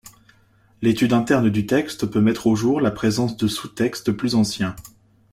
[0.81, 4.75] L'étude interne du texte peut mettre au jour la présence de sous-textes plus anciens.